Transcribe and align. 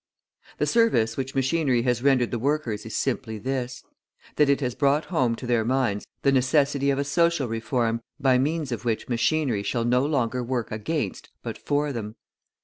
The 0.57 0.65
service 0.65 1.15
which 1.15 1.35
machinery 1.35 1.83
has 1.83 2.01
rendered 2.01 2.31
the 2.31 2.39
workers 2.39 2.87
is 2.87 2.95
simply 2.95 3.37
this: 3.37 3.83
that 4.37 4.49
it 4.49 4.59
has 4.59 4.73
brought 4.73 5.05
home 5.05 5.35
to 5.35 5.45
their 5.45 5.63
minds 5.63 6.07
the 6.23 6.31
necessity 6.31 6.89
of 6.89 6.97
a 6.97 7.03
social 7.03 7.47
reform 7.47 8.01
by 8.19 8.39
means 8.39 8.71
of 8.71 8.83
which 8.83 9.07
machinery 9.07 9.61
shall 9.61 9.85
no 9.85 10.03
longer 10.03 10.43
work 10.43 10.71
against 10.71 11.29
but 11.43 11.55
for 11.55 11.93
them. 11.93 12.15